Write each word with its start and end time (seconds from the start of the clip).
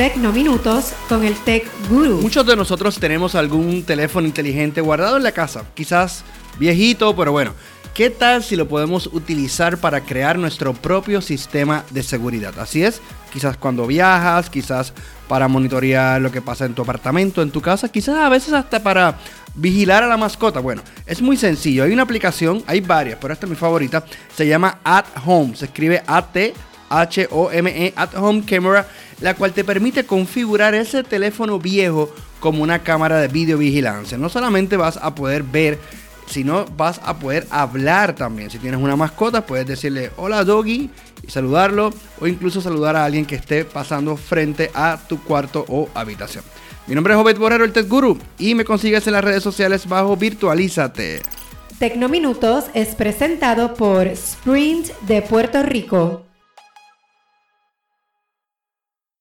Tecnominutos 0.00 0.94
con 1.10 1.24
el 1.24 1.34
Tech 1.44 1.62
Guru. 1.90 2.22
Muchos 2.22 2.46
de 2.46 2.56
nosotros 2.56 2.98
tenemos 2.98 3.34
algún 3.34 3.82
teléfono 3.82 4.26
inteligente 4.26 4.80
guardado 4.80 5.18
en 5.18 5.22
la 5.22 5.32
casa, 5.32 5.66
quizás 5.74 6.24
viejito, 6.58 7.14
pero 7.14 7.32
bueno. 7.32 7.52
¿Qué 7.92 8.08
tal 8.08 8.42
si 8.42 8.56
lo 8.56 8.66
podemos 8.66 9.08
utilizar 9.12 9.76
para 9.76 10.00
crear 10.00 10.38
nuestro 10.38 10.72
propio 10.72 11.20
sistema 11.20 11.84
de 11.90 12.02
seguridad? 12.02 12.58
Así 12.58 12.82
es, 12.82 13.02
quizás 13.30 13.58
cuando 13.58 13.86
viajas, 13.86 14.48
quizás 14.48 14.94
para 15.28 15.48
monitorear 15.48 16.18
lo 16.18 16.32
que 16.32 16.40
pasa 16.40 16.64
en 16.64 16.72
tu 16.72 16.80
apartamento, 16.80 17.42
en 17.42 17.50
tu 17.50 17.60
casa, 17.60 17.90
quizás 17.90 18.16
a 18.16 18.30
veces 18.30 18.54
hasta 18.54 18.82
para 18.82 19.18
vigilar 19.54 20.02
a 20.02 20.06
la 20.06 20.16
mascota. 20.16 20.60
Bueno, 20.60 20.80
es 21.04 21.20
muy 21.20 21.36
sencillo. 21.36 21.84
Hay 21.84 21.92
una 21.92 22.04
aplicación, 22.04 22.64
hay 22.66 22.80
varias, 22.80 23.18
pero 23.20 23.34
esta 23.34 23.44
es 23.44 23.50
mi 23.50 23.56
favorita. 23.56 24.02
Se 24.34 24.46
llama 24.46 24.78
At 24.82 25.04
Home. 25.26 25.56
Se 25.56 25.66
escribe 25.66 26.02
A-T-H-O-M-E, 26.90 27.94
At 27.96 28.14
Home 28.16 28.44
Camera, 28.44 28.86
la 29.20 29.34
cual 29.34 29.52
te 29.52 29.64
permite 29.64 30.04
configurar 30.04 30.74
ese 30.74 31.02
teléfono 31.02 31.58
viejo 31.58 32.12
como 32.40 32.62
una 32.62 32.80
cámara 32.80 33.18
de 33.20 33.28
videovigilancia. 33.28 34.18
No 34.18 34.28
solamente 34.28 34.76
vas 34.76 34.98
a 35.00 35.14
poder 35.14 35.42
ver 35.42 35.78
sino 36.30 36.64
vas 36.76 37.00
a 37.04 37.18
poder 37.18 37.46
hablar 37.50 38.14
también. 38.14 38.50
Si 38.50 38.58
tienes 38.58 38.80
una 38.80 38.96
mascota, 38.96 39.44
puedes 39.44 39.66
decirle 39.66 40.10
hola 40.16 40.44
doggy 40.44 40.88
y 41.22 41.30
saludarlo 41.30 41.92
o 42.20 42.26
incluso 42.26 42.60
saludar 42.60 42.96
a 42.96 43.04
alguien 43.04 43.26
que 43.26 43.34
esté 43.34 43.64
pasando 43.64 44.16
frente 44.16 44.70
a 44.74 44.98
tu 45.08 45.20
cuarto 45.22 45.64
o 45.68 45.88
habitación. 45.94 46.44
Mi 46.86 46.94
nombre 46.94 47.14
es 47.14 47.20
Obed 47.20 47.38
Borrero, 47.38 47.64
el 47.64 47.72
Tech 47.72 47.86
Guru, 47.88 48.18
y 48.38 48.54
me 48.54 48.64
consigues 48.64 49.06
en 49.06 49.12
las 49.12 49.24
redes 49.24 49.42
sociales 49.42 49.86
bajo 49.88 50.16
Virtualízate. 50.16 51.22
Tecnominutos 51.78 52.64
es 52.74 52.94
presentado 52.94 53.74
por 53.74 54.06
Sprint 54.06 54.88
de 55.02 55.22
Puerto 55.22 55.62
Rico. 55.62 56.29